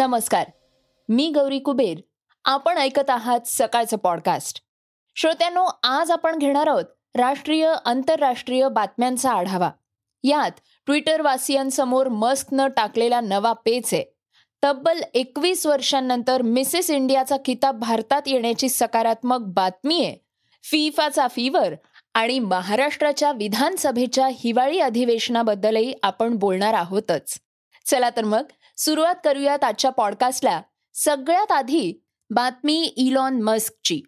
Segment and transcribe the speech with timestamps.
[0.00, 0.50] नमस्कार.
[1.08, 1.98] मी गौरी कुबेर.
[2.44, 4.60] आपण ऐकत आहात सकाळचं पॉडकास्ट.
[5.16, 9.70] श्रोत्यांनो आज आपण घेणार आहोत राष्ट्रीय आंतरराष्ट्रीय बातम्यांचा आढावा.
[10.24, 10.50] यात
[10.86, 14.04] ट्विटर वासियांसमोर मस्कनं टाकलेला नवा पेच आहे.
[14.64, 20.16] तब्बल एकवीस वर्षांनंतर मिसेस इंडियाचा किताब भारतात येण्याची सकारात्मक बातमी आहे.
[20.64, 21.74] फिफाचा फीवर
[22.14, 27.38] आणि महाराष्ट्राच्या विधानसभेच्या हिवाळी अधिवेशनाबद्दलही आपण बोलणार आहोतच.
[27.86, 28.44] चला तर मग
[28.84, 30.62] सुरुवात करूयात आजच्या पॉडकास्टला
[30.94, 34.02] सगळ्यात आधी बातमी इलॉन मस्कची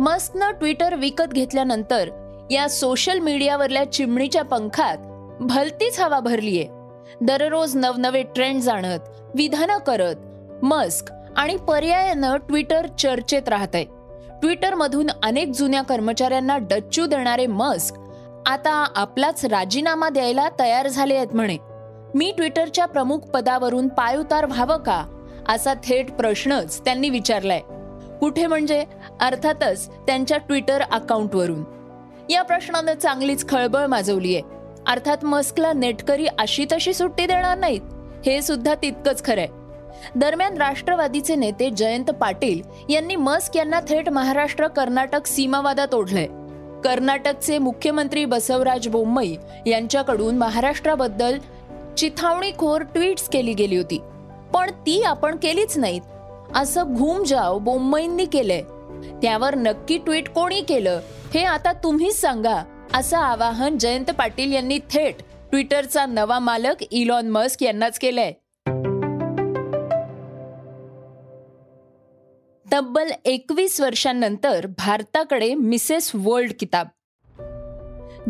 [0.00, 2.08] मस्कनं ट्विटर विकत घेतल्यानंतर
[2.50, 4.96] या सोशल मीडियावरल्या चिमणीच्या पंखात
[5.40, 6.68] भलतीच हवा भरलीये.
[7.20, 8.98] दररोज नवनवे ट्रेंड जाणत
[9.34, 10.16] विधानं करत
[10.64, 13.84] मस्क आणि पर्यायानं ट्विटर चर्चेत राहत आहे
[14.40, 17.94] ट्विटरमधून अनेक जुन्या कर्मचाऱ्यांना डच्चू देणारे मस्क
[18.46, 21.56] आता आपलाच राजीनामा द्यायला तयार झाले आहेत म्हणे.
[22.18, 25.04] मी ट्विटरच्या प्रमुख पदावरून पायउतार व्हावं का?
[25.48, 27.60] असा थेट प्रश्नच त्यांनी विचारलाय.
[28.20, 28.84] कुठे म्हणजे?
[29.20, 31.64] अर्थातच त्यांच्या ट्विटर अकाउंटवरून.
[32.30, 34.42] या प्रश्नानं चांगलीच खळबळ माजवली आहे
[34.86, 37.80] अर्थात मस्कला नेटकरी अशी तशी सुट्टी देणार नाहीत.
[38.26, 39.46] हे सुद्धा तितकंच खरंय.
[40.14, 46.26] दरम्यान राष्ट्रवादीचे नेते जयंत पाटील यांनी मस्क यांना थेट महाराष्ट्र कर्नाटक सीमावादात ओढलंय.
[46.84, 51.38] कर्नाटकचे मुख्यमंत्री बसवराज बोम्मई यांच्याकडून महाराष्ट्राबद्दल
[51.98, 53.98] चिथावणीखोर ट्विट्स केली गेली होती.
[54.54, 56.00] पण ती आपण केलीच नाहीत.
[56.54, 58.62] असं घुमजाव बोंबईंनी केलंय.
[59.22, 61.00] त्यावर नक्की ट्विट कोणी केलं
[61.34, 65.14] हे आता तुम्हीच सांगा असं आवाहन जयंत पाटील यांनी थेट
[65.50, 68.32] ट्विटरचा नवा मालक इलॉन मस्क यांनाच केलंय.
[72.72, 76.86] तब्बल एकवीस वर्षांनंतर भारताकडे मिसेस वर्ल्ड किताब.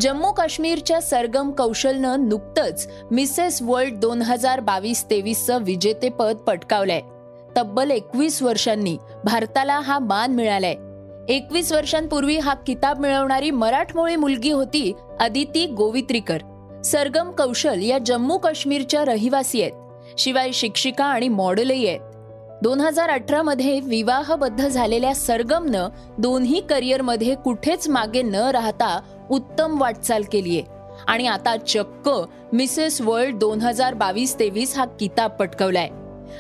[0.01, 7.01] जम्मू काश्मीरच्या सरगम कौशलनं नुकतंच मिसेस वर्ल्ड दोन हजार बावीस तेवीसचं विजेतेपद पटकावलंय.
[7.57, 10.75] तब्बल एकवीस वर्षांनी भारताला हा मान मिळालाय.
[11.29, 16.39] एकवीस वर्षांपूर्वी हा किताब मिळवणारी मराठमोळी मुलगी होती अदिती गोवित्रीकर.
[16.85, 19.73] सरगम कौशल या जम्मू काश्मीरच्या रहिवासी आहेत.
[20.19, 22.01] शिवाय शिक्षिका आणि मॉडेलही आहेत.
[22.63, 25.89] दोन हजार अठरा मध्ये विवाहबद्ध झालेल्या सरगमनं
[26.19, 29.01] दोन्ही करिअरमध्ये कुठेच मागे न राहता
[29.31, 30.63] उत्तम वाटचाल केलीये
[31.07, 32.11] आणि आता चक्क
[32.53, 35.89] मिसेस वर्ल्ड दोन हजार बावीस तेवीस हा किताब पटकवलाय.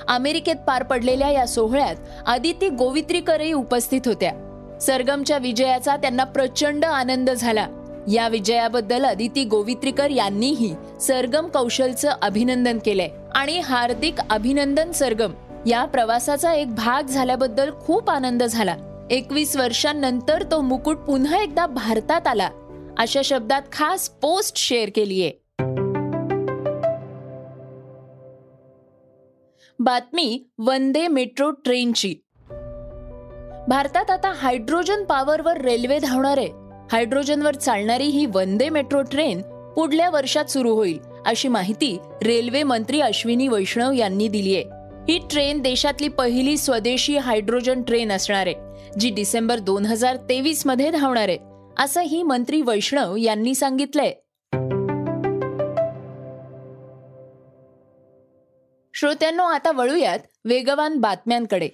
[0.08, 1.96] अमेरिकेत पार पडलेल्या या सोहळ्यात
[2.26, 4.32] आदिती गोवित्रीकरही उपस्थित होत्या.
[4.80, 7.66] सरगमच्या विजयाचा त्यांना प्रचंड आनंद झाला.
[8.12, 13.08] या विजयाबद्दल अदिती गोवित्रीकर यांनीही सरगम कौशलचं अभिनंदन केलंय.
[13.34, 15.32] आणि हार्दिक अभिनंदन सरगम.
[15.66, 18.76] या प्रवासाचा एक भाग झाल्याबद्दल खूप आनंद झाला.
[19.10, 22.50] एकवीस वर्षांनंतर तो मुकुट पुन्हा एकदा भारतात आला.
[22.98, 25.30] अशा शब्दात खास पोस्ट शेअर केलीये.
[29.78, 32.14] बातमी वंदे मेट्रो ट्रेनची.
[33.68, 36.48] भारतात आता हायड्रोजन पॉवरवर रेल्वे धावणार आहे.
[36.92, 39.42] हायड्रोजनवर चालणारी ही वंदे मेट्रो ट्रेन
[39.76, 44.64] पुढल्या वर्षात सुरू होईल अशी माहिती रेल्वे मंत्री अश्विनी वैष्णव यांनी दिली आहे.
[45.08, 48.54] ही ट्रेन देशातली पहिली स्वदेशी हायड्रोजन ट्रेन असणार आहे
[49.00, 51.47] जी डिसेंबर दोन हजार तेवीसमध्ये धावणार आहे.
[51.78, 54.12] असंही मंत्री वैष्णव यांनी सांगितलंय.
[58.94, 61.68] श्रोत्यांनो आता वळूयात वेगवान बातम्यांकडे.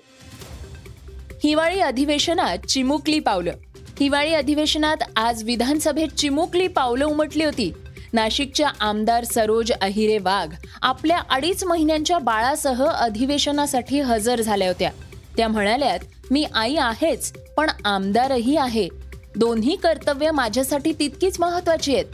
[1.45, 3.53] हिवाळी अधिवेशनात चिमुकली पावलं.
[4.01, 7.73] हिवाळी अधिवेशनात आज विधानसभेत चिमुकली पावलं उमटली होती.
[8.13, 14.91] नाशिकच्या आमदार सरोज अहिरे वाघ आपल्या अडीच महिन्यांच्या बाळासह अधिवेशनासाठी हजर झाल्या होत्या.
[15.37, 15.99] त्या म्हणाल्यात
[16.31, 18.89] मी आई आहेच पण आमदारही आहे.
[19.37, 22.05] दोन्ही कर्तव्य माझ्यासाठी तितकीच महत्वाची आहेत.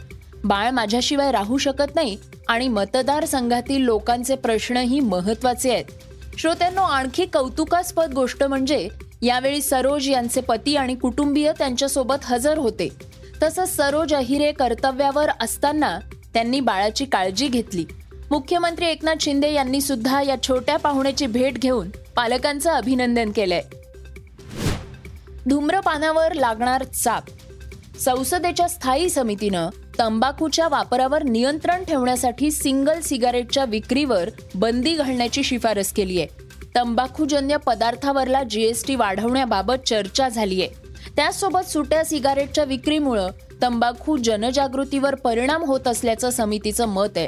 [0.43, 5.85] बाळ माझ्याशिवाय राहू शकत नाही आणि मतदारसंघातील लोकांचे प्रश्नही महत्त्वाचे आहेत.
[6.37, 8.87] श्रोत्यांनो आणखी कौतुकास्पद गोष्ट म्हणजे
[9.21, 12.89] यावेळी सरोज यांचे पती आणि कुटुंबीय त्यांच्यासोबत हजर होते.
[13.43, 15.99] तसंच सरोज अहिरे कर्तव्यावर असताना
[16.33, 17.85] त्यांनी बाळाची काळजी घेतली.
[18.31, 23.61] मुख्यमंत्री एकनाथ शिंदे यांनी सुद्धा या छोट्या पाहुण्याची भेट घेऊन पालकांचं अभिनंदन केलंय.
[25.49, 27.23] धूम्रपानावर लागणार चाप.
[27.99, 36.27] संसदेच्या स्थायी समितीनं तंबाखूच्या वापरावर नियंत्रण ठेवण्यासाठी सिंगल सिगारेटच्या विक्रीवर बंदी घालण्याची शिफारस केली आहे.
[36.75, 40.67] तंबाखूजन्य पदार्थावरला जीएसटी वाढवण्याबाबत चर्चा झालीय
[41.15, 43.27] त्याचसोबत सुट्या सिगारेटच्या विक्रीमुळं
[43.61, 47.27] तंबाखू जनजागृतीवर परिणाम होत असल्याचं समितीचं मत आहे.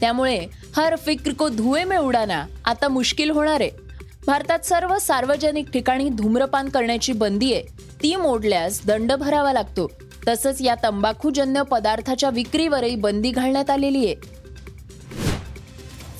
[0.00, 0.46] त्यामुळे
[0.76, 3.83] हर फिक्र को धुए में उडाना आता मुश्किल होणार आहे.
[4.26, 7.62] भारतात सर्व सार्वजनिक ठिकाणी धूम्रपान करण्याची बंदी आहे.
[8.02, 9.92] ती मोडल्यास दंड भरावा लागतो.
[10.28, 14.14] तसंच या तंबाखूजन्य पदार्थाच्या विक्रीवरही बंदी घालण्यात आलेली आहे.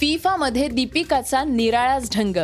[0.01, 2.37] फिफामध्ये दीपिकाचा निराळाच ढंग.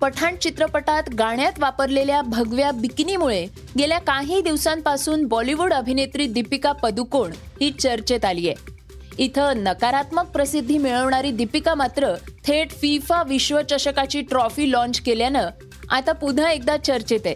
[0.00, 3.46] पठाण चित्रपटात गाण्यात वापरलेल्या भगव्या बिकिनीमुळे
[3.78, 8.80] गेल्या काही दिवसांपासून बॉलिवूड अभिनेत्री दीपिका पदुकोण ही चर्चेत आली आहे.
[9.18, 12.14] इथं नकारात्मक प्रसिद्धी मिळवणारी दीपिका मात्र
[12.50, 15.48] थेट फिफा विश्वचषकाची ट्रॉफी लॉन्च केल्यानं
[15.90, 17.34] आता पुन्हा एकदा चर्चेत आहे.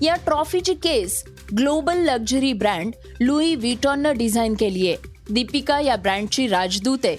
[0.00, 1.24] या ट्रॉफीची case
[1.58, 4.96] global luxury brand Louis विटॉननं design केली आहे.
[5.30, 7.16] दीपिका या ब्रँडची राजदूत आहे.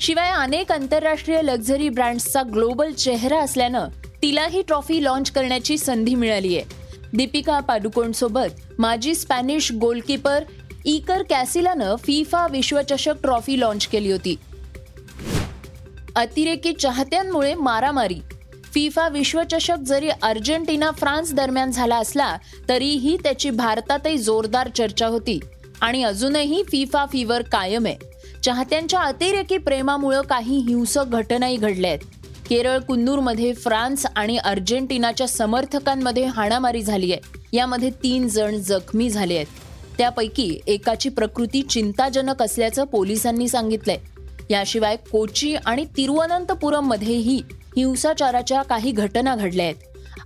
[0.00, 3.88] शिवाय अनेक आंतरराष्ट्रीय लक्झरी ब्रँड्सचा ग्लोबल चेहरा असल्यानं
[4.22, 6.64] तिलाही ट्रॉफी लॉन्च करण्याची संधी मिळाली आहे.
[7.12, 10.44] दीपिका पादुकोणसोबत माजी स्पॅनिश गोलकीपर
[10.84, 14.36] इकर कॅसिलानं फिफा विश्वचषक ट्रॉफी लॉन्च केली होती.
[16.16, 18.20] अतिरेकी चाहत्यांमुळे मारामारी.
[18.74, 22.36] फिफा विश्वचषक जरी अर्जेंटिना फ्रान्स दरम्यान झाला असला
[22.68, 25.40] तरीही त्याची भारतातही जोरदार चर्चा होती.
[25.80, 27.96] आणि अजूनही फिफा फीवर कायम आहे.
[28.42, 32.06] चाहत्यांच्या अतिरेकी प्रेमामुळं काही हिंसक घटनाही घडल्या आहेत
[32.48, 37.56] केरळ कुन्नूरमध्ये फ्रान्स आणि अर्जेंटिनाच्या समर्थकांमध्ये हाणामारी झाली आहे.
[37.56, 39.46] यामध्ये तीन जण जखमी झाले आहेत.
[39.98, 43.98] त्यापैकी एकाची प्रकृती चिंताजनक असल्याचं पोलिसांनी सांगितलंय.
[44.52, 47.42] याशिवाय कोची आणि तिरुवनंतपुरममध्येही
[47.76, 49.74] हिंसाचाराच्या काही घटना घडल्या आहेत.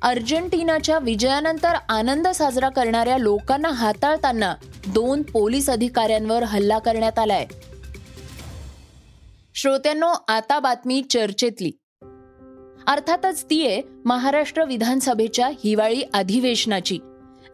[0.02, 4.54] अर्जेंटिनाच्या विजयानंतर आनंद साजरा करणाऱ्या लोकांना हाताळताना
[4.88, 7.46] दोन पोलीस अधिकाऱ्यांवर हल्ला करण्यात आलाय.
[9.54, 11.70] श्रोत्यांनो आता बातमी चर्चेतली.
[12.86, 16.98] अर्थातच ती आहे महाराष्ट्र विधानसभेच्या हिवाळी अधिवेशनाची.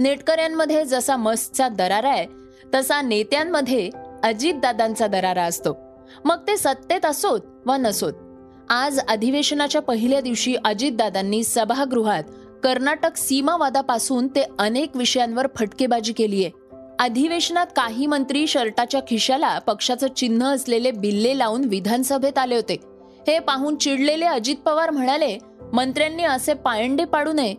[0.01, 2.27] नेटकऱ्यांमध्ये जसा मस्तचा दरारा आहे
[2.75, 3.91] तसा नेत्यांमध्ये
[4.23, 5.92] अजितदादांचा दरारा असतो.
[6.25, 8.13] मग ते सत्तेत असोत वा नसोत.
[8.71, 12.23] आज अधिवेशनाच्या पहिल्या दिवशी अजितदादांनी सभागृहात
[12.63, 16.63] कर्नाटक सीमावादापासून ते अनेक विषयांवर फटकेबाजी केली आहे
[17.01, 22.77] अधिवेशनात काही मंत्री शर्टाच्या खिशाला पक्षाचं चिन्ह असलेले बिल्ले लावून विधानसभेत आले होते.
[23.29, 25.39] हे पाहून चिडलेले अजित पवार म्हणाले
[25.73, 27.55] मंत्र्यांनी असे पायंडे पाडू नये.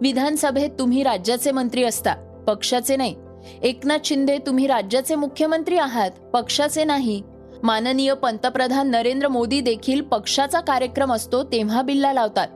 [0.00, 2.14] विधानसभेत तुम्ही राज्याचे मंत्री असता
[2.46, 3.14] पक्षाचे नाही.
[3.62, 7.22] एकनाथ शिंदे तुम्ही राज्याचे मुख्यमंत्री आहात पक्षाचे नाही.
[7.64, 12.48] माननीय पंतप्रधान नरेंद्र मोदी देखील पक्षाचा कार्यक्रम असतो तेव्हा बिल्ला लावतात.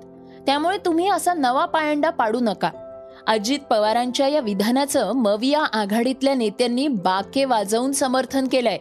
[0.47, 2.71] त्यामुळे तुम्ही असा नवा पायंडा पाडू नका.
[3.27, 8.79] अजित पवारांच्या या विधानाचं मविया आघाडीतल्या नेत्यांनी बाके वाजवून समर्थन केलंय.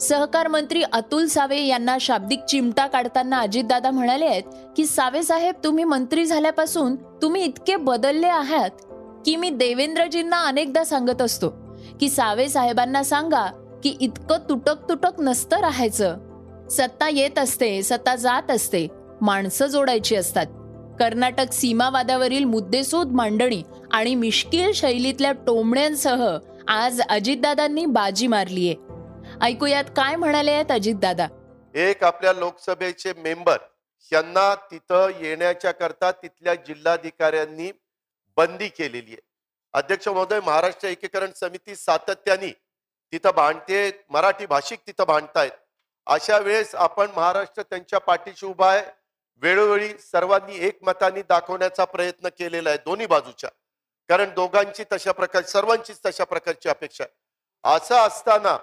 [0.00, 4.42] सहकार मंत्री अतुल सावे यांना शाब्दिक चिमटा काढताना अजितदादा म्हणाले आहेत
[4.76, 8.70] की सावे साहेब तुम्ही मंत्री झाल्यापासून तुम्ही इतके बदलले आहात
[9.26, 11.48] की मी देवेंद्रजींना अनेकदा सांगत असतो
[12.00, 13.46] की सावे साहेबांना सांगा
[13.82, 16.16] की इतकं तुटक तुटक नसतं राहायचं.
[16.70, 18.86] सत्ता येत असते सत्ता जात असते
[19.20, 20.46] माणसं जोडायची असतात.
[21.00, 26.26] कर्नाटक सीमावादावरील मुद्देसूद मांडणी आणि मिश्किल शैलीतल्या टोमण्यांसह
[26.68, 28.74] आज अजितदादांनी बाजी मारलीये.
[29.42, 31.26] ऐकूयात काय म्हणाले आहेत अजितदादा.
[31.74, 33.56] एक आपल्या लोकसभेचे मेंबर
[34.12, 37.70] यांना तिथं येण्याच्या करता तिथल्या जिल्हाधिकाऱ्यांनी
[38.36, 39.26] बंदी केलेली आहे
[39.74, 42.52] अध्यक्ष महोदय महाराष्ट्र एकीकरण समिती सातत्याने
[43.12, 45.52] तिथं भांडते मराठी भाषिक तिथं भांडतायत.
[46.06, 48.82] अशा वेळेस आपण महाराष्ट्र त्यांच्या पाठीशी उभा आहे.
[49.42, 53.50] वेळोवेळी सर्वांनी एकमताने दाखवण्याचा प्रयत्न केलेला आहे दोन्ही बाजूच्या.
[54.08, 57.76] कारण दोघांची तशा प्रकार सर्वांचीच तशा प्रकारची अपेक्षा आहे.
[57.76, 58.56] असं असताना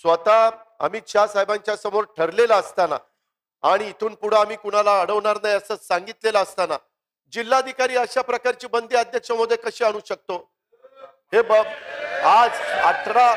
[0.00, 0.48] स्वतः
[0.80, 2.96] अमित शाह साहेबांच्या समोर ठरलेलं असताना
[3.62, 6.76] आणि इथून पुढे आम्ही कुणाला अडवणार नाही असं सांगितलेलं असताना
[7.32, 10.38] जिल्हाधिकारी अशा प्रकारची बंदी अध्यक्ष महोदय कशी आणू शकतो?
[11.32, 11.40] हे
[12.24, 12.50] आज
[12.86, 13.32] अठरा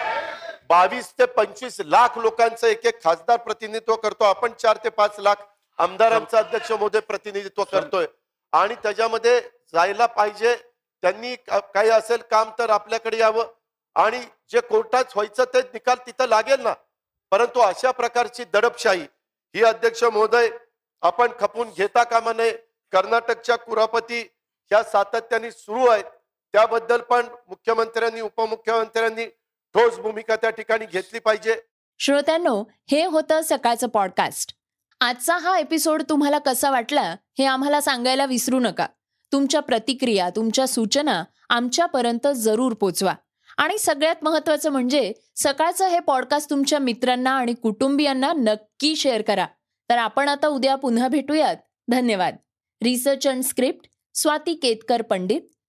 [0.70, 4.24] बावीस ते पंचवीस लाख लोकांचं एक एक खासदार प्रतिनिधित्व करतो.
[4.24, 5.36] आपण चार ते पाच लाख
[5.80, 8.06] आमदारांचं अध्यक्ष महोदय प्रतिनिधित्व करतोय.
[8.54, 9.40] आणि त्याच्यामध्ये
[9.74, 10.56] जायला पाहिजे
[11.04, 13.48] त्यांनी काही असेल काम तर आपल्याकडे यावं.
[13.96, 14.20] आणि
[14.52, 16.74] जे कोर्टात व्हायचं ते निकाल तिथं लागेल ना.
[17.32, 19.06] परंतु अशा प्रकारची दडपशाही
[19.56, 20.50] ही अध्यक्ष महोदय
[21.04, 22.52] आपण खपून घेता कामा नये.
[22.94, 24.22] कर्नाटकच्या कुरापती
[24.72, 26.04] ह्या सातत्याने सुरू आहेत.
[26.58, 29.26] त्याबद्दल पण मुख्यमंत्र्यांनी उपमुख्यमंत्र्यांनी
[29.74, 31.56] ठोस भूमिका त्या ठिकाणी घेतली पाहिजे.
[32.00, 34.56] श्रोत्यांनो हे होतं सकाळचं पॉडकास्ट
[35.02, 38.88] आजचा हा एपिसोड तुम्हाला कसा वाटला हे आम्हाला सांगायला विसरू नका.
[39.32, 43.14] तुमच्या प्रतिक्रिया तुमच्या सूचना आमच्यापर्यंत जरूर पोचवा.
[43.58, 49.46] आणि सगळ्यात महत्वाचं म्हणजे सकाळचं हे पॉडकास्ट तुमच्या मित्रांना आणि कुटुंबियांना नक्की शेअर करा.
[49.90, 51.56] तर आपण आता उद्या पुन्हा भेटूयात.
[51.88, 52.36] धन्यवाद.
[52.84, 55.42] Research and script Swati Ketkar Pandit